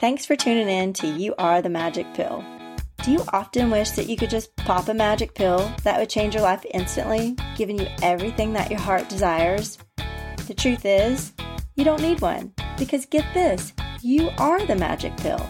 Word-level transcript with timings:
Thanks 0.00 0.24
for 0.24 0.34
tuning 0.34 0.70
in 0.70 0.94
to 0.94 1.06
You 1.06 1.34
Are 1.36 1.60
the 1.60 1.68
Magic 1.68 2.06
Pill. 2.14 2.42
Do 3.04 3.12
you 3.12 3.22
often 3.34 3.70
wish 3.70 3.90
that 3.90 4.08
you 4.08 4.16
could 4.16 4.30
just 4.30 4.56
pop 4.56 4.88
a 4.88 4.94
magic 4.94 5.34
pill 5.34 5.70
that 5.82 6.00
would 6.00 6.08
change 6.08 6.32
your 6.32 6.42
life 6.42 6.64
instantly, 6.72 7.36
giving 7.54 7.78
you 7.78 7.86
everything 8.02 8.54
that 8.54 8.70
your 8.70 8.80
heart 8.80 9.10
desires? 9.10 9.76
The 10.46 10.54
truth 10.54 10.86
is, 10.86 11.34
you 11.74 11.84
don't 11.84 12.00
need 12.00 12.22
one 12.22 12.54
because 12.78 13.04
get 13.04 13.26
this, 13.34 13.74
you 14.00 14.30
are 14.38 14.64
the 14.64 14.74
magic 14.74 15.14
pill. 15.18 15.46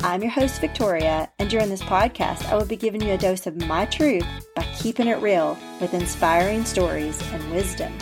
I'm 0.00 0.20
your 0.20 0.32
host, 0.32 0.60
Victoria, 0.60 1.30
and 1.38 1.48
during 1.48 1.68
this 1.68 1.82
podcast, 1.82 2.44
I 2.50 2.56
will 2.56 2.66
be 2.66 2.74
giving 2.74 3.02
you 3.02 3.12
a 3.12 3.18
dose 3.18 3.46
of 3.46 3.68
my 3.68 3.86
truth 3.86 4.26
by 4.56 4.64
keeping 4.76 5.06
it 5.06 5.22
real 5.22 5.56
with 5.80 5.94
inspiring 5.94 6.64
stories 6.64 7.22
and 7.30 7.52
wisdom. 7.52 7.96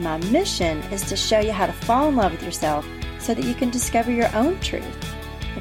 My 0.00 0.16
mission 0.16 0.78
is 0.84 1.02
to 1.10 1.16
show 1.16 1.40
you 1.40 1.52
how 1.52 1.66
to 1.66 1.72
fall 1.74 2.08
in 2.08 2.16
love 2.16 2.32
with 2.32 2.42
yourself 2.42 2.88
so 3.18 3.34
that 3.34 3.44
you 3.44 3.52
can 3.52 3.68
discover 3.68 4.10
your 4.10 4.34
own 4.34 4.58
truth. 4.60 5.13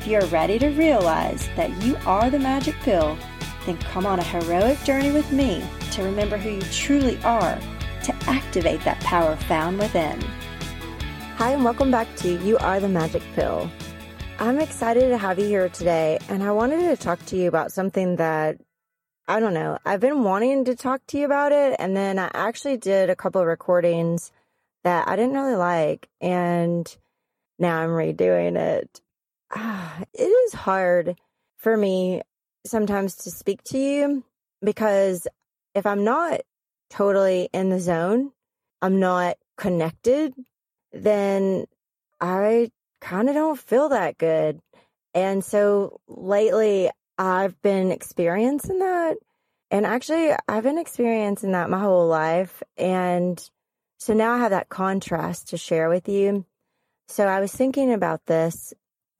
If 0.03 0.09
you're 0.09 0.25
ready 0.25 0.59
to 0.59 0.67
realize 0.67 1.47
that 1.55 1.81
you 1.81 1.95
are 2.05 2.29
the 2.29 2.37
magic 2.37 2.75
pill, 2.81 3.17
then 3.65 3.77
come 3.77 4.05
on 4.05 4.19
a 4.19 4.23
heroic 4.23 4.83
journey 4.83 5.11
with 5.11 5.31
me 5.31 5.63
to 5.93 6.03
remember 6.03 6.35
who 6.35 6.49
you 6.49 6.61
truly 6.73 7.17
are, 7.23 7.57
to 8.03 8.13
activate 8.27 8.83
that 8.83 8.99
power 8.99 9.37
found 9.37 9.79
within. 9.79 10.19
Hi, 11.37 11.51
and 11.51 11.63
welcome 11.63 11.89
back 11.89 12.13
to 12.17 12.35
You 12.43 12.57
Are 12.57 12.81
the 12.81 12.89
Magic 12.89 13.23
Pill. 13.33 13.71
I'm 14.39 14.59
excited 14.59 15.07
to 15.07 15.17
have 15.17 15.39
you 15.39 15.45
here 15.45 15.69
today, 15.69 16.19
and 16.27 16.43
I 16.43 16.51
wanted 16.51 16.81
to 16.81 17.01
talk 17.01 17.25
to 17.27 17.37
you 17.37 17.47
about 17.47 17.71
something 17.71 18.17
that 18.17 18.57
I 19.29 19.39
don't 19.39 19.53
know. 19.53 19.77
I've 19.85 20.01
been 20.01 20.25
wanting 20.25 20.65
to 20.65 20.75
talk 20.75 20.99
to 21.07 21.17
you 21.17 21.23
about 21.23 21.53
it, 21.53 21.77
and 21.79 21.95
then 21.95 22.19
I 22.19 22.29
actually 22.33 22.75
did 22.75 23.09
a 23.09 23.15
couple 23.15 23.39
of 23.39 23.47
recordings 23.47 24.33
that 24.83 25.07
I 25.07 25.15
didn't 25.15 25.35
really 25.35 25.55
like, 25.55 26.09
and 26.19 26.93
now 27.57 27.79
I'm 27.79 27.91
redoing 27.91 28.57
it. 28.57 28.99
Ah, 29.55 30.01
it 30.13 30.23
is 30.23 30.53
hard 30.53 31.15
for 31.57 31.77
me 31.77 32.21
sometimes 32.65 33.15
to 33.15 33.31
speak 33.31 33.63
to 33.63 33.77
you 33.77 34.23
because 34.61 35.27
if 35.75 35.85
I'm 35.85 36.03
not 36.03 36.41
totally 36.89 37.49
in 37.53 37.69
the 37.69 37.79
zone, 37.79 38.31
I'm 38.81 38.99
not 38.99 39.37
connected, 39.57 40.33
then 40.91 41.65
I 42.19 42.71
kind 42.99 43.29
of 43.29 43.35
don't 43.35 43.59
feel 43.59 43.89
that 43.89 44.17
good. 44.17 44.59
And 45.13 45.43
so 45.43 45.99
lately 46.07 46.89
I've 47.17 47.61
been 47.61 47.91
experiencing 47.91 48.79
that. 48.79 49.17
And 49.69 49.85
actually, 49.85 50.31
I've 50.47 50.63
been 50.63 50.77
experiencing 50.77 51.51
that 51.51 51.69
my 51.69 51.79
whole 51.79 52.07
life. 52.07 52.61
And 52.77 53.43
so 53.97 54.13
now 54.13 54.33
I 54.33 54.39
have 54.39 54.51
that 54.51 54.69
contrast 54.69 55.49
to 55.49 55.57
share 55.57 55.89
with 55.89 56.07
you. 56.07 56.45
So 57.07 57.27
I 57.27 57.39
was 57.39 57.51
thinking 57.51 57.91
about 57.91 58.25
this 58.25 58.73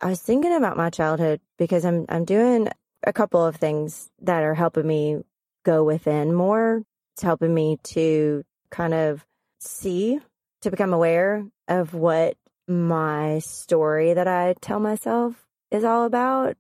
I 0.04 0.08
was 0.08 0.20
thinking 0.20 0.54
about 0.54 0.76
my 0.76 0.90
childhood 0.90 1.40
because 1.58 1.86
I'm 1.86 2.06
I'm 2.10 2.26
doing 2.26 2.68
a 3.04 3.14
couple 3.14 3.46
of 3.46 3.56
things 3.56 4.10
that 4.22 4.44
are 4.44 4.54
helping 4.54 4.86
me 4.86 5.24
go 5.64 5.86
within 5.86 6.34
more. 6.34 6.84
It's 7.16 7.24
helping 7.24 7.54
me 7.54 7.78
to 7.84 8.44
kind 8.70 8.94
of 8.94 9.26
see, 9.62 10.20
to 10.62 10.72
become 10.72 10.92
aware 10.92 11.46
of 11.70 11.94
what 11.94 12.36
my 12.68 13.40
story 13.40 14.14
that 14.14 14.28
I 14.28 14.56
tell 14.60 14.82
myself 14.82 15.48
is 15.72 15.86
all 15.86 16.04
about. 16.04 16.58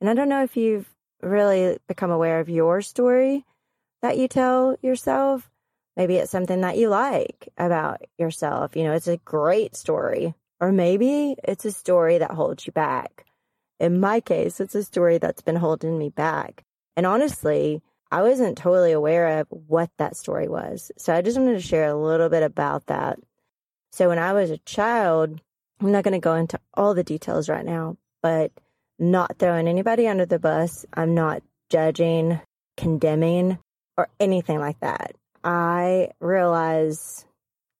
And 0.00 0.10
I 0.10 0.14
don't 0.14 0.28
know 0.28 0.42
if 0.42 0.56
you've 0.56 0.92
really 1.22 1.78
become 1.86 2.10
aware 2.10 2.40
of 2.40 2.48
your 2.48 2.80
story 2.80 3.44
that 4.02 4.18
you 4.18 4.26
tell 4.26 4.74
yourself. 4.82 5.48
Maybe 5.96 6.16
it's 6.16 6.32
something 6.32 6.62
that 6.62 6.76
you 6.76 6.88
like 6.88 7.50
about 7.56 8.00
yourself. 8.18 8.74
You 8.74 8.82
know, 8.82 8.94
it's 8.94 9.06
a 9.06 9.18
great 9.18 9.76
story 9.76 10.34
or 10.60 10.72
maybe 10.72 11.36
it's 11.44 11.64
a 11.64 11.72
story 11.72 12.18
that 12.18 12.32
holds 12.32 12.66
you 12.66 12.72
back. 12.72 13.24
In 13.78 13.98
my 13.98 14.20
case, 14.20 14.60
it's 14.60 14.74
a 14.74 14.82
story 14.82 15.18
that's 15.18 15.42
been 15.42 15.56
holding 15.56 15.98
me 15.98 16.10
back. 16.10 16.64
And 16.96 17.06
honestly, 17.06 17.82
I 18.10 18.22
wasn't 18.22 18.58
totally 18.58 18.92
aware 18.92 19.40
of 19.40 19.46
what 19.50 19.90
that 19.98 20.16
story 20.16 20.48
was. 20.48 20.92
So 20.98 21.14
I 21.14 21.22
just 21.22 21.38
wanted 21.38 21.54
to 21.54 21.60
share 21.60 21.86
a 21.86 21.96
little 21.96 22.28
bit 22.28 22.42
about 22.42 22.86
that. 22.86 23.18
So 23.92 24.08
when 24.08 24.18
I 24.18 24.32
was 24.32 24.50
a 24.50 24.58
child, 24.58 25.40
I'm 25.80 25.92
not 25.92 26.04
going 26.04 26.12
to 26.12 26.20
go 26.20 26.34
into 26.34 26.60
all 26.74 26.94
the 26.94 27.04
details 27.04 27.48
right 27.48 27.64
now, 27.64 27.96
but 28.22 28.52
not 28.98 29.38
throwing 29.38 29.66
anybody 29.66 30.06
under 30.06 30.26
the 30.26 30.38
bus. 30.38 30.84
I'm 30.92 31.14
not 31.14 31.42
judging, 31.70 32.40
condemning, 32.76 33.58
or 33.96 34.08
anything 34.18 34.58
like 34.58 34.80
that. 34.80 35.14
I 35.42 36.10
realize 36.20 37.24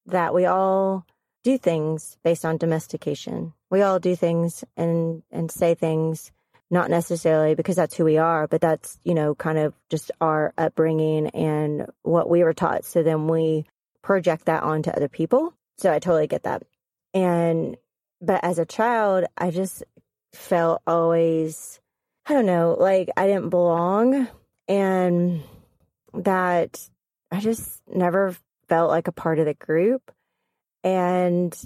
that 0.07 0.33
we 0.33 0.47
all 0.47 1.05
do 1.43 1.59
things 1.59 2.19
based 2.23 2.45
on 2.45 2.59
domestication. 2.59 3.53
We 3.71 3.83
all 3.83 3.99
do 3.99 4.17
things 4.17 4.65
and 4.77 5.23
and 5.31 5.51
say 5.51 5.75
things 5.75 6.33
not 6.71 6.89
necessarily 6.89 7.55
because 7.55 7.77
that's 7.77 7.97
who 7.97 8.05
we 8.05 8.17
are, 8.17 8.47
but 8.47 8.61
that's, 8.61 8.99
you 9.03 9.13
know, 9.13 9.35
kind 9.35 9.59
of 9.59 9.75
just 9.89 10.13
our 10.21 10.55
upbringing 10.57 11.27
and 11.29 11.87
what 12.03 12.31
we 12.31 12.45
were 12.45 12.53
taught. 12.53 12.85
So 12.85 13.03
then 13.03 13.27
we 13.27 13.67
project 14.03 14.45
that 14.47 14.63
onto 14.63 14.91
other 14.91 15.09
people. 15.09 15.53
So 15.79 15.93
I 15.93 15.99
totally 15.99 16.29
get 16.29 16.45
that. 16.45 16.63
And, 17.13 17.77
but 18.21 18.45
as 18.45 18.59
a 18.59 18.65
child, 18.65 19.25
I 19.37 19.51
just 19.51 19.83
felt 20.33 20.81
always, 20.87 21.81
I 22.27 22.35
don't 22.35 22.47
know, 22.47 22.77
like 22.79 23.11
I 23.17 23.27
didn't 23.27 23.51
belong 23.51 24.29
and 24.69 25.43
that 26.15 26.89
I 27.33 27.41
just 27.41 27.83
never 27.93 28.37
felt 28.69 28.91
like 28.91 29.09
a 29.09 29.13
part 29.13 29.41
of 29.41 29.47
the 29.47 29.55
group. 29.55 30.13
And 30.83 31.57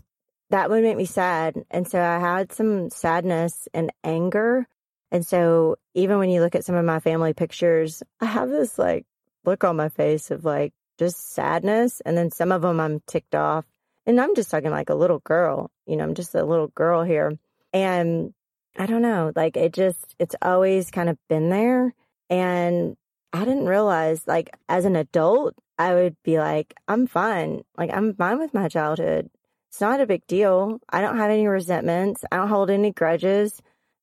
that 0.51 0.71
would 0.71 0.83
make 0.83 0.97
me 0.97 1.07
sad. 1.07 1.65
And 1.71 1.87
so 1.87 2.01
I 2.01 2.19
had 2.19 2.53
some 2.53 2.91
sadness 2.91 3.69
and 3.73 3.93
anger. 4.03 4.67
And 5.11 5.27
so 5.27 5.77
even 5.95 6.19
when 6.19 6.31
you 6.31 6.41
look 6.41 6.55
at 6.55 6.65
some 6.65 6.75
of 6.75 6.85
my 6.85 7.01
family 7.01 7.33
pictures, 7.33 8.03
I 8.21 8.27
have 8.27 8.51
this 8.51 8.79
like 8.79 9.07
look 9.45 9.65
on 9.65 9.77
my 9.77 9.89
face 9.89 10.31
of 10.31 10.45
like 10.45 10.73
just 10.99 11.33
sadness. 11.33 12.01
And 12.05 12.17
then 12.17 12.31
some 12.31 12.53
of 12.53 12.63
them 12.63 12.81
I'm 12.81 13.01
ticked 13.07 13.35
off. 13.35 13.65
And 14.07 14.21
I'm 14.21 14.35
just 14.35 14.51
talking 14.51 14.71
like 14.71 14.91
a 14.91 14.95
little 14.95 15.21
girl, 15.21 15.71
you 15.87 15.97
know, 15.97 16.05
I'm 16.05 16.15
just 16.15 16.35
a 16.35 16.45
little 16.45 16.69
girl 16.69 17.05
here. 17.05 17.33
And 17.73 18.35
I 18.77 18.87
don't 18.87 19.03
know, 19.03 19.33
like 19.35 19.57
it 19.57 19.73
just, 19.73 20.15
it's 20.19 20.37
always 20.43 20.91
kind 20.91 21.09
of 21.09 21.17
been 21.29 21.49
there. 21.49 21.95
And 22.29 22.97
I 23.35 23.45
didn't 23.45 23.67
realize, 23.67 24.29
like, 24.29 24.57
as 24.69 24.85
an 24.85 24.95
adult, 24.95 25.57
I 25.77 25.93
would 25.93 26.15
be 26.23 26.39
like, 26.39 26.73
I'm 26.87 27.09
fine. 27.09 27.65
Like, 27.77 27.91
I'm 27.93 28.15
fine 28.15 28.39
with 28.39 28.55
my 28.55 28.69
childhood. 28.69 29.29
It's 29.71 29.81
not 29.81 30.01
a 30.01 30.07
big 30.07 30.25
deal. 30.29 30.79
I 30.89 31.01
don't 31.01 31.17
have 31.17 31.33
any 31.33 31.49
resentments. 31.49 32.25
I 32.31 32.37
don't 32.37 32.49
hold 32.49 32.71
any 32.71 32.93
grudges. 32.93 33.61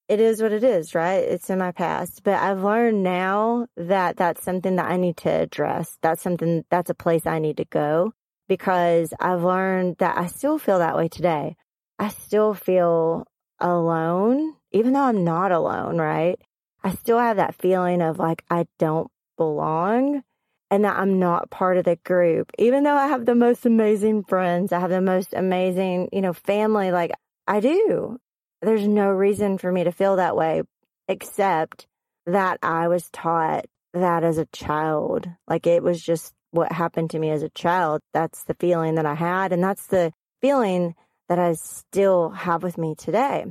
It 0.09 0.19
is 0.19 0.41
what 0.41 0.51
it 0.51 0.65
is, 0.65 0.93
right? 0.93 1.23
It's 1.23 1.49
in 1.49 1.59
my 1.59 1.71
past. 1.71 2.23
But 2.25 2.43
I've 2.43 2.61
learned 2.61 3.03
now 3.03 3.67
that 3.77 4.17
that's 4.17 4.43
something 4.43 4.75
that 4.75 4.91
I 4.91 4.97
need 4.97 5.15
to 5.17 5.29
address. 5.29 5.97
That's 6.01 6.21
something, 6.21 6.65
that's 6.69 6.89
a 6.89 6.93
place 6.93 7.25
I 7.25 7.39
need 7.39 7.55
to 7.55 7.65
go 7.65 8.11
because 8.49 9.13
I've 9.17 9.45
learned 9.45 9.95
that 9.99 10.17
I 10.17 10.25
still 10.25 10.59
feel 10.59 10.79
that 10.79 10.97
way 10.97 11.07
today. 11.07 11.55
I 11.97 12.09
still 12.09 12.53
feel 12.53 13.25
alone, 13.61 14.55
even 14.73 14.91
though 14.91 15.03
I'm 15.03 15.23
not 15.23 15.53
alone, 15.53 15.99
right? 15.99 16.37
I 16.83 16.91
still 16.95 17.19
have 17.19 17.37
that 17.37 17.55
feeling 17.55 18.01
of 18.01 18.19
like, 18.19 18.43
I 18.49 18.65
don't 18.77 19.09
belong 19.41 20.21
and 20.69 20.85
that 20.85 20.97
I'm 20.97 21.17
not 21.19 21.49
part 21.49 21.77
of 21.77 21.85
the 21.85 21.95
group. 22.05 22.51
Even 22.59 22.83
though 22.83 22.95
I 22.95 23.07
have 23.07 23.25
the 23.25 23.33
most 23.33 23.65
amazing 23.65 24.23
friends, 24.23 24.71
I 24.71 24.79
have 24.79 24.91
the 24.91 25.01
most 25.01 25.33
amazing, 25.33 26.09
you 26.13 26.21
know, 26.21 26.33
family, 26.33 26.91
like 26.91 27.11
I 27.47 27.59
do. 27.59 28.19
There's 28.61 28.87
no 28.87 29.09
reason 29.09 29.57
for 29.57 29.71
me 29.71 29.83
to 29.83 29.91
feel 29.91 30.17
that 30.17 30.35
way 30.35 30.61
except 31.07 31.87
that 32.27 32.59
I 32.61 32.87
was 32.87 33.09
taught 33.09 33.65
that 33.95 34.23
as 34.23 34.37
a 34.37 34.45
child. 34.53 35.27
Like 35.47 35.65
it 35.65 35.81
was 35.81 35.99
just 36.01 36.33
what 36.51 36.71
happened 36.71 37.09
to 37.11 37.19
me 37.19 37.31
as 37.31 37.41
a 37.41 37.49
child. 37.49 38.01
That's 38.13 38.43
the 38.43 38.55
feeling 38.59 38.95
that 38.95 39.07
I 39.07 39.15
had. 39.15 39.51
And 39.51 39.63
that's 39.63 39.87
the 39.87 40.13
feeling 40.41 40.93
that 41.27 41.39
I 41.39 41.53
still 41.53 42.29
have 42.29 42.61
with 42.61 42.77
me 42.77 42.93
today. 42.95 43.45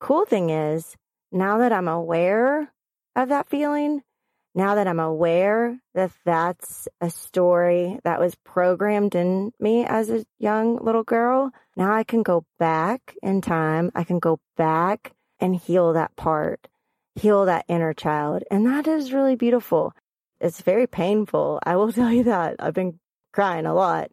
Cool 0.00 0.24
thing 0.24 0.50
is, 0.50 0.96
now 1.30 1.58
that 1.58 1.72
I'm 1.72 1.88
aware 1.88 2.72
of 3.14 3.28
that 3.28 3.48
feeling, 3.48 4.02
now 4.56 4.74
that 4.76 4.88
I'm 4.88 4.98
aware 4.98 5.78
that 5.94 6.12
that's 6.24 6.88
a 7.02 7.10
story 7.10 8.00
that 8.04 8.18
was 8.18 8.34
programmed 8.36 9.14
in 9.14 9.52
me 9.60 9.84
as 9.84 10.08
a 10.08 10.24
young 10.38 10.78
little 10.82 11.04
girl, 11.04 11.50
now 11.76 11.92
I 11.92 12.04
can 12.04 12.22
go 12.22 12.46
back 12.58 13.14
in 13.22 13.42
time. 13.42 13.92
I 13.94 14.02
can 14.02 14.18
go 14.18 14.40
back 14.56 15.12
and 15.38 15.54
heal 15.54 15.92
that 15.92 16.16
part, 16.16 16.68
heal 17.16 17.44
that 17.44 17.66
inner 17.68 17.92
child. 17.92 18.44
And 18.50 18.66
that 18.66 18.88
is 18.88 19.12
really 19.12 19.36
beautiful. 19.36 19.92
It's 20.40 20.62
very 20.62 20.86
painful. 20.86 21.60
I 21.62 21.76
will 21.76 21.92
tell 21.92 22.10
you 22.10 22.24
that. 22.24 22.56
I've 22.58 22.72
been 22.72 22.98
crying 23.34 23.66
a 23.66 23.74
lot. 23.74 24.10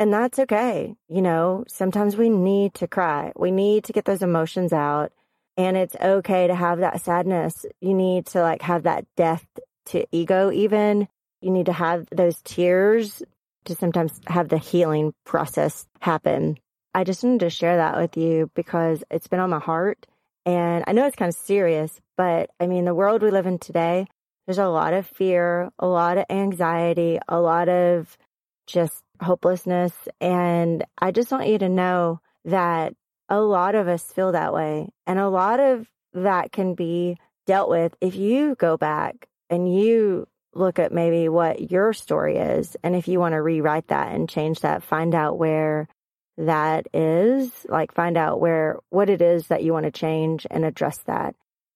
And 0.00 0.12
that's 0.12 0.40
okay. 0.40 0.96
You 1.08 1.22
know, 1.22 1.64
sometimes 1.68 2.16
we 2.16 2.28
need 2.28 2.74
to 2.74 2.88
cry. 2.88 3.32
We 3.36 3.52
need 3.52 3.84
to 3.84 3.92
get 3.92 4.04
those 4.04 4.22
emotions 4.22 4.72
out. 4.72 5.12
And 5.56 5.76
it's 5.76 5.96
okay 6.02 6.48
to 6.48 6.54
have 6.54 6.80
that 6.80 7.00
sadness. 7.00 7.64
You 7.80 7.94
need 7.94 8.26
to 8.26 8.42
like 8.42 8.62
have 8.62 8.82
that 8.82 9.06
death 9.16 9.46
to 9.86 10.06
ego, 10.12 10.50
even. 10.50 11.08
You 11.40 11.50
need 11.50 11.66
to 11.66 11.72
have 11.72 12.06
those 12.10 12.40
tears 12.42 13.22
to 13.66 13.74
sometimes 13.74 14.20
have 14.26 14.48
the 14.48 14.58
healing 14.58 15.12
process 15.24 15.86
happen. 16.00 16.58
I 16.94 17.04
just 17.04 17.22
wanted 17.22 17.40
to 17.40 17.50
share 17.50 17.76
that 17.76 17.96
with 17.96 18.16
you 18.16 18.50
because 18.54 19.04
it's 19.10 19.28
been 19.28 19.40
on 19.40 19.50
my 19.50 19.58
heart 19.58 20.06
And 20.46 20.84
I 20.86 20.92
know 20.92 21.06
it's 21.06 21.16
kind 21.16 21.28
of 21.28 21.34
serious, 21.34 22.00
but 22.16 22.50
I 22.60 22.68
mean, 22.68 22.84
the 22.84 22.94
world 22.94 23.20
we 23.20 23.32
live 23.32 23.46
in 23.46 23.58
today, 23.58 24.06
there's 24.46 24.58
a 24.58 24.68
lot 24.68 24.94
of 24.94 25.06
fear, 25.06 25.70
a 25.80 25.86
lot 25.88 26.18
of 26.18 26.24
anxiety, 26.30 27.18
a 27.28 27.40
lot 27.40 27.68
of 27.68 28.16
just 28.68 29.02
hopelessness. 29.20 29.92
And 30.20 30.84
I 30.98 31.10
just 31.10 31.32
want 31.32 31.48
you 31.48 31.58
to 31.58 31.68
know 31.68 32.20
that 32.44 32.94
a 33.28 33.40
lot 33.40 33.74
of 33.74 33.88
us 33.88 34.04
feel 34.04 34.32
that 34.32 34.54
way. 34.54 34.88
And 35.04 35.18
a 35.18 35.28
lot 35.28 35.58
of 35.58 35.88
that 36.14 36.52
can 36.52 36.74
be 36.74 37.18
dealt 37.44 37.68
with 37.68 37.96
if 38.00 38.14
you 38.14 38.54
go 38.54 38.76
back 38.76 39.26
and 39.50 39.72
you 39.72 40.26
look 40.54 40.78
at 40.78 40.92
maybe 40.92 41.28
what 41.28 41.70
your 41.70 41.92
story 41.92 42.36
is. 42.38 42.76
And 42.82 42.96
if 42.96 43.08
you 43.08 43.20
want 43.20 43.34
to 43.34 43.42
rewrite 43.42 43.88
that 43.88 44.12
and 44.12 44.28
change 44.28 44.60
that, 44.60 44.82
find 44.82 45.14
out 45.14 45.38
where 45.38 45.88
that 46.38 46.86
is, 46.92 47.50
like 47.68 47.92
find 47.92 48.16
out 48.16 48.40
where, 48.40 48.78
what 48.90 49.10
it 49.10 49.22
is 49.22 49.48
that 49.48 49.62
you 49.62 49.72
want 49.72 49.84
to 49.84 49.92
change 49.92 50.46
and 50.50 50.64
address 50.64 50.98
that. 51.06 51.34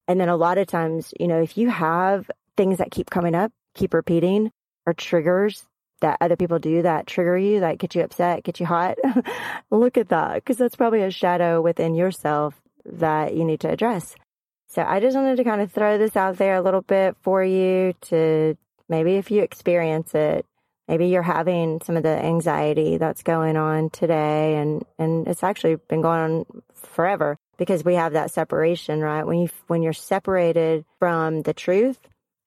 And 0.09 0.21
then 0.21 0.29
a 0.29 0.37
lot 0.37 0.59
of 0.59 0.67
times, 0.67 1.15
you 1.21 1.29
know, 1.29 1.41
if 1.41 1.57
you 1.57 1.71
have 1.71 2.31
things 2.57 2.79
that 2.79 2.91
keep 2.91 3.11
coming 3.11 3.35
up, 3.35 3.53
keep 3.75 3.95
repeating, 3.95 4.51
or 4.87 4.93
triggers 4.93 5.65
that 6.01 6.17
other 6.21 6.37
people 6.37 6.59
do 6.59 6.83
that 6.83 7.07
trigger 7.07 7.37
you, 7.37 7.61
that 7.61 7.79
get 7.79 7.95
you 7.95 8.03
upset, 8.03 8.43
get 8.43 8.59
you 8.59 8.67
hot, 8.67 8.97
look 9.71 9.99
at 9.99 10.09
that 10.09 10.37
because 10.37 10.57
that's 10.57 10.75
probably 10.75 11.03
a 11.03 11.11
shadow 11.11 11.61
within 11.61 11.95
yourself 11.95 12.61
that 12.85 13.35
you 13.35 13.45
need 13.45 13.61
to 13.61 13.69
address. 13.69 14.15
So 14.71 14.83
I 14.83 15.01
just 15.01 15.17
wanted 15.17 15.37
to 15.37 15.45
kind 15.45 15.61
of 15.61 15.73
throw 15.73 15.99
this 15.99 16.17
out 16.17 16.37
there 16.37 16.55
a 16.55 16.63
little 16.63 16.83
bit 16.83 17.17
for 17.23 17.43
you 17.43 17.93
to 18.03 18.57
maybe 18.89 19.17
if 19.17 19.33
you 19.33 19.43
experience 19.43 20.15
it, 20.15 20.47
maybe 20.87 21.09
you're 21.09 21.23
having 21.23 21.81
some 21.85 21.97
of 21.97 22.05
the 22.05 22.25
anxiety 22.25 22.97
that's 22.97 23.25
going 23.25 23.57
on 23.57 23.91
today 23.91 24.57
and 24.57 24.85
and 24.97 25.27
it's 25.27 25.43
actually 25.43 25.75
been 25.89 26.03
going 26.03 26.21
on 26.21 26.63
forever 26.75 27.37
because 27.59 27.85
we 27.85 27.95
have 27.95 28.13
that 28.13 28.31
separation, 28.31 29.01
right? 29.01 29.27
When 29.27 29.41
you 29.41 29.49
when 29.67 29.83
you're 29.83 29.93
separated 29.93 30.85
from 31.01 31.43
the 31.43 31.53
truth, 31.53 31.99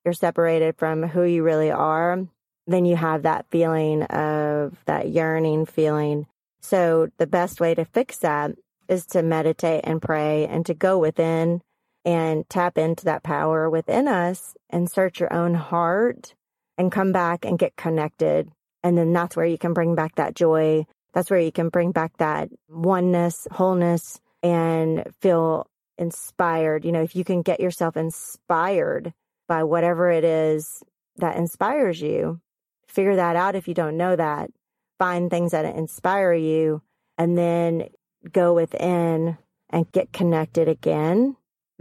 you're 0.05 0.13
separated 0.13 0.77
from 0.77 1.03
who 1.03 1.23
you 1.23 1.43
really 1.43 1.71
are, 1.71 2.25
then 2.67 2.85
you 2.85 2.95
have 2.95 3.23
that 3.23 3.47
feeling 3.51 4.03
of 4.03 4.77
that 4.85 5.09
yearning 5.09 5.65
feeling. 5.65 6.27
So 6.61 7.09
the 7.17 7.27
best 7.27 7.59
way 7.59 7.75
to 7.75 7.83
fix 7.83 8.19
that 8.19 8.51
is 8.87 9.05
to 9.07 9.21
meditate 9.21 9.81
and 9.83 10.01
pray 10.01 10.47
and 10.47 10.65
to 10.67 10.73
go 10.73 10.97
within 10.97 11.61
and 12.05 12.47
tap 12.49 12.77
into 12.77 13.05
that 13.05 13.23
power 13.23 13.69
within 13.69 14.07
us 14.07 14.55
and 14.69 14.91
search 14.91 15.19
your 15.19 15.33
own 15.33 15.53
heart 15.53 16.35
and 16.77 16.91
come 16.91 17.11
back 17.11 17.45
and 17.45 17.59
get 17.59 17.75
connected. 17.75 18.49
And 18.83 18.97
then 18.97 19.13
that's 19.13 19.35
where 19.35 19.45
you 19.45 19.57
can 19.57 19.73
bring 19.73 19.95
back 19.95 20.15
that 20.15 20.35
joy. 20.35 20.85
That's 21.13 21.29
where 21.29 21.39
you 21.39 21.51
can 21.51 21.69
bring 21.69 21.91
back 21.91 22.17
that 22.17 22.49
oneness, 22.69 23.47
wholeness, 23.51 24.19
and 24.41 25.03
feel 25.21 25.67
inspired. 25.97 26.83
You 26.83 26.91
know, 26.91 27.03
if 27.03 27.15
you 27.15 27.23
can 27.23 27.41
get 27.41 27.59
yourself 27.59 27.95
inspired 27.95 29.13
by 29.47 29.63
whatever 29.63 30.09
it 30.11 30.23
is 30.23 30.83
that 31.17 31.37
inspires 31.37 32.01
you, 32.01 32.41
figure 32.87 33.15
that 33.15 33.35
out 33.35 33.55
if 33.55 33.67
you 33.67 33.73
don't 33.73 33.97
know 33.97 34.15
that. 34.15 34.49
Find 34.99 35.29
things 35.29 35.51
that 35.51 35.65
inspire 35.65 36.33
you 36.33 36.81
and 37.17 37.37
then 37.37 37.89
go 38.31 38.53
within 38.53 39.37
and 39.69 39.91
get 39.91 40.13
connected 40.13 40.67
again 40.67 41.35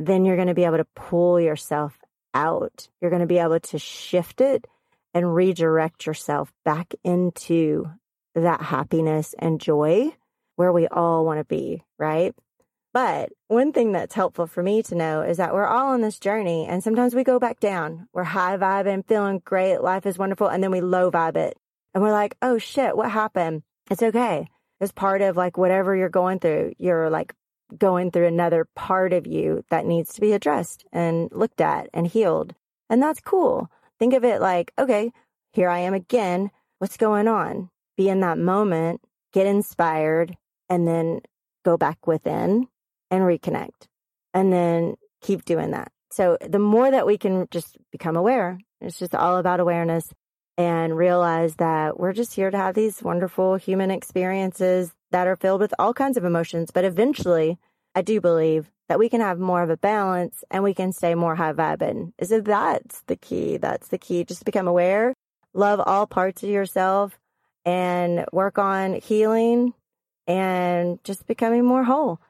then 0.07 0.25
you're 0.25 0.37
going 0.37 0.49
to 0.49 0.55
be 0.55 0.65
able 0.65 0.79
to 0.79 0.87
pull 0.95 1.41
yourself 1.41 1.99
out. 2.35 2.89
You're 3.01 3.11
going 3.11 3.21
to 3.21 3.27
be 3.27 3.39
able 3.39 3.61
to 3.61 3.79
shift 3.79 4.41
it 4.41 4.67
and 5.15 5.35
redirect 5.35 6.07
yourself 6.07 6.53
back 6.65 6.95
into 7.05 7.91
that 8.35 8.63
happiness 8.63 9.35
and 9.39 9.61
joy 9.61 10.13
where 10.57 10.73
we 10.73 10.87
all 10.89 11.25
want 11.25 11.39
to 11.41 11.45
be, 11.45 11.83
right? 11.99 12.35
But 12.95 13.31
one 13.49 13.73
thing 13.73 13.93
that's 13.93 14.15
helpful 14.15 14.47
for 14.47 14.63
me 14.63 14.83
to 14.85 14.95
know 14.95 15.23
is 15.23 15.39
that 15.39 15.55
we're 15.55 15.67
all 15.67 15.93
on 15.93 16.03
this 16.03 16.19
journey 16.19 16.67
and 16.67 16.85
sometimes 16.85 17.15
we 17.15 17.25
go 17.25 17.39
back 17.39 17.59
down. 17.59 18.07
We're 18.13 18.25
high 18.25 18.57
vibing, 18.59 19.07
feeling 19.07 19.41
great, 19.45 19.79
life 19.79 20.05
is 20.05 20.19
wonderful, 20.19 20.49
and 20.49 20.63
then 20.63 20.71
we 20.71 20.83
low 20.83 21.11
vibe 21.11 21.37
it. 21.37 21.57
And 21.95 22.03
we're 22.03 22.13
like, 22.13 22.37
oh 22.43 22.59
shit, 22.59 22.97
what 22.97 23.11
happened? 23.11 23.63
It's 23.91 24.03
okay. 24.03 24.47
It's 24.81 24.93
part 24.93 25.23
of 25.23 25.37
like 25.37 25.57
whatever 25.57 25.95
you're 25.97 26.09
going 26.09 26.39
through. 26.39 26.73
You're 26.79 27.09
like 27.09 27.35
going 27.79 28.11
through 28.11 28.27
another 28.27 28.67
part 28.77 29.13
of 29.13 29.27
you 29.27 29.65
that 29.71 29.87
needs 29.87 30.15
to 30.15 30.21
be 30.21 30.33
addressed 30.33 30.85
and 30.93 31.29
looked 31.33 31.61
at 31.61 31.89
and 31.93 32.07
healed. 32.07 32.55
And 32.91 33.03
that's 33.03 33.21
cool. 33.21 33.71
Think 33.99 34.15
of 34.15 34.25
it 34.25 34.41
like, 34.41 34.73
okay, 34.79 35.13
here 35.53 35.69
I 35.69 35.81
am 35.81 35.95
again. 35.95 36.51
What's 36.79 36.97
going 36.97 37.29
on? 37.29 37.71
Be 37.97 38.09
in 38.09 38.21
that 38.21 38.39
moment, 38.39 39.01
get 39.33 39.47
inspired, 39.47 40.37
and 40.69 40.87
then 40.89 41.21
go 41.65 41.77
back 41.77 42.07
within 42.07 42.67
and 43.11 43.23
reconnect. 43.23 43.87
And 44.35 44.53
then 44.53 44.97
keep 45.21 45.45
doing 45.45 45.71
that. 45.73 45.93
So 46.11 46.37
the 46.47 46.59
more 46.59 46.91
that 46.91 47.07
we 47.07 47.17
can 47.17 47.47
just 47.51 47.77
become 47.91 48.17
aware, 48.17 48.59
it's 48.81 48.99
just 48.99 49.15
all 49.15 49.39
about 49.39 49.61
awareness 49.61 50.13
and 50.59 50.97
realize 50.97 51.57
that 51.57 51.99
we're 51.99 52.13
just 52.13 52.35
here 52.35 52.51
to 52.51 52.57
have 52.57 52.75
these 52.75 53.03
wonderful 53.03 53.57
human 53.57 53.91
experiences 53.91 54.93
that 55.13 55.27
are 55.27 55.37
filled 55.37 55.61
with 55.61 55.75
all 55.79 55.95
kinds 55.95 56.17
of 56.17 56.25
emotions. 56.25 56.71
But 56.71 56.85
eventually, 56.85 57.59
I 57.95 58.03
do 58.03 58.21
believe 58.21 58.71
that 58.89 58.99
we 58.99 59.09
can 59.09 59.21
have 59.21 59.39
more 59.39 59.63
of 59.63 59.71
a 59.71 59.77
balance 59.77 60.45
and 60.51 60.63
we 60.63 60.75
can 60.75 60.93
stay 60.93 61.15
more 61.15 61.37
high 61.37 61.53
vibing. 61.53 62.13
So 62.23 62.41
that's 62.41 63.01
the 63.03 63.17
key. 63.17 63.57
That's 63.57 63.89
the 63.89 63.99
key. 63.99 64.25
Just 64.25 64.45
become 64.45 64.69
aware, 64.69 65.15
love 65.55 65.81
all 65.81 66.07
parts 66.07 66.43
of 66.43 66.49
yourself, 66.49 67.19
and 67.65 68.25
work 68.33 68.59
on 68.59 68.95
healing 68.95 69.75
and 70.27 71.03
just 71.05 71.27
becoming 71.27 71.65
more 71.65 71.85
whole. 71.85 72.21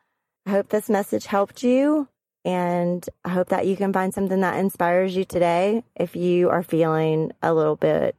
I 0.47 0.51
hope 0.51 0.69
this 0.69 0.91
message 0.91 1.27
helped 1.27 1.63
you. 1.63 2.09
And 2.45 3.09
I 3.25 3.29
hope 3.29 3.51
that 3.51 3.67
you 3.67 3.77
can 3.77 3.93
find 3.93 4.13
something 4.13 4.41
that 4.41 4.59
inspires 4.59 5.15
you 5.15 5.25
today 5.25 5.85
if 5.95 6.17
you 6.17 6.51
are 6.51 6.65
feeling 6.65 7.31
a 7.41 7.55
little 7.55 7.77
bit 7.77 8.17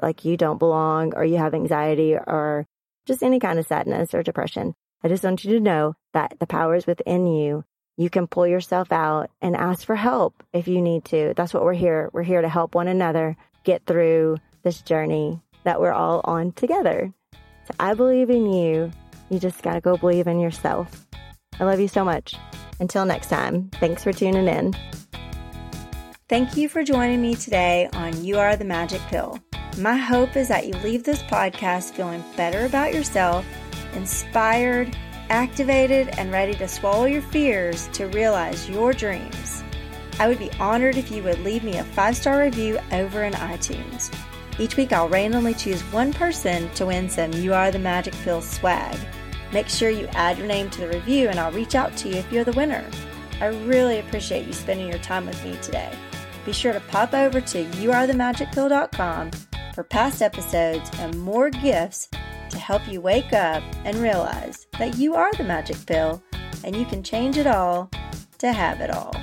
like 0.00 0.24
you 0.24 0.36
don't 0.36 0.58
belong 0.58 1.14
or 1.14 1.24
you 1.24 1.36
have 1.36 1.54
anxiety 1.54 2.14
or 2.14 2.66
just 3.06 3.22
any 3.22 3.40
kind 3.40 3.58
of 3.58 3.66
sadness 3.66 4.12
or 4.12 4.22
depression. 4.22 4.74
I 5.02 5.08
just 5.08 5.24
want 5.24 5.44
you 5.44 5.52
to 5.54 5.60
know 5.60 5.94
that 6.12 6.36
the 6.38 6.46
power 6.46 6.74
is 6.74 6.86
within 6.86 7.26
you. 7.26 7.64
You 7.96 8.10
can 8.10 8.26
pull 8.26 8.46
yourself 8.46 8.92
out 8.92 9.30
and 9.40 9.56
ask 9.56 9.86
for 9.86 9.96
help 9.96 10.42
if 10.52 10.68
you 10.68 10.82
need 10.82 11.04
to. 11.06 11.32
That's 11.36 11.54
what 11.54 11.64
we're 11.64 11.72
here. 11.72 12.10
We're 12.12 12.22
here 12.22 12.42
to 12.42 12.48
help 12.48 12.74
one 12.74 12.88
another 12.88 13.36
get 13.64 13.86
through 13.86 14.38
this 14.62 14.82
journey 14.82 15.40
that 15.64 15.80
we're 15.80 15.92
all 15.92 16.20
on 16.24 16.52
together. 16.52 17.12
So 17.32 17.74
I 17.80 17.94
believe 17.94 18.30
in 18.30 18.52
you. 18.52 18.90
You 19.30 19.38
just 19.38 19.62
got 19.62 19.74
to 19.74 19.80
go 19.80 19.96
believe 19.96 20.26
in 20.26 20.40
yourself. 20.40 21.06
I 21.58 21.64
love 21.64 21.80
you 21.80 21.88
so 21.88 22.04
much. 22.04 22.36
Until 22.80 23.04
next 23.04 23.28
time, 23.28 23.70
thanks 23.80 24.04
for 24.04 24.12
tuning 24.12 24.46
in. 24.46 24.76
Thank 26.28 26.56
you 26.56 26.68
for 26.68 26.82
joining 26.82 27.22
me 27.22 27.34
today 27.34 27.88
on 27.92 28.24
You 28.24 28.38
Are 28.38 28.56
the 28.56 28.64
Magic 28.64 29.00
Pill. 29.08 29.40
My 29.78 29.96
hope 29.96 30.36
is 30.36 30.48
that 30.48 30.66
you 30.66 30.72
leave 30.76 31.04
this 31.04 31.22
podcast 31.24 31.92
feeling 31.92 32.24
better 32.34 32.64
about 32.64 32.94
yourself, 32.94 33.44
inspired, 33.92 34.96
activated, 35.28 36.08
and 36.16 36.32
ready 36.32 36.54
to 36.54 36.66
swallow 36.66 37.04
your 37.04 37.20
fears 37.20 37.88
to 37.88 38.06
realize 38.06 38.70
your 38.70 38.94
dreams. 38.94 39.62
I 40.18 40.28
would 40.28 40.38
be 40.38 40.50
honored 40.52 40.96
if 40.96 41.10
you 41.10 41.22
would 41.24 41.40
leave 41.40 41.62
me 41.62 41.76
a 41.76 41.84
five 41.84 42.16
star 42.16 42.40
review 42.40 42.78
over 42.90 43.24
in 43.24 43.34
iTunes. 43.34 44.10
Each 44.58 44.78
week, 44.78 44.94
I'll 44.94 45.10
randomly 45.10 45.52
choose 45.52 45.82
one 45.92 46.10
person 46.14 46.70
to 46.70 46.86
win 46.86 47.10
some 47.10 47.34
You 47.34 47.52
Are 47.52 47.70
the 47.70 47.78
Magic 47.78 48.14
Pill 48.24 48.40
swag. 48.40 48.96
Make 49.52 49.68
sure 49.68 49.90
you 49.90 50.06
add 50.12 50.38
your 50.38 50.46
name 50.46 50.70
to 50.70 50.80
the 50.80 50.88
review, 50.88 51.28
and 51.28 51.38
I'll 51.38 51.52
reach 51.52 51.74
out 51.74 51.94
to 51.98 52.08
you 52.08 52.14
if 52.14 52.32
you're 52.32 52.44
the 52.44 52.52
winner. 52.52 52.88
I 53.42 53.48
really 53.48 53.98
appreciate 53.98 54.46
you 54.46 54.54
spending 54.54 54.88
your 54.88 55.00
time 55.00 55.26
with 55.26 55.44
me 55.44 55.58
today. 55.60 55.92
Be 56.46 56.54
sure 56.54 56.72
to 56.72 56.80
pop 56.80 57.12
over 57.12 57.42
to 57.42 57.64
youarethemagicpill.com 57.64 59.32
for 59.76 59.84
past 59.84 60.22
episodes 60.22 60.90
and 61.00 61.20
more 61.20 61.50
gifts 61.50 62.08
to 62.48 62.58
help 62.58 62.88
you 62.88 62.98
wake 62.98 63.34
up 63.34 63.62
and 63.84 63.94
realize 63.98 64.66
that 64.78 64.96
you 64.96 65.14
are 65.14 65.30
the 65.34 65.44
magic 65.44 65.76
pill 65.84 66.22
and 66.64 66.74
you 66.74 66.86
can 66.86 67.02
change 67.02 67.36
it 67.36 67.46
all 67.46 67.90
to 68.38 68.54
have 68.54 68.80
it 68.80 68.88
all. 68.88 69.14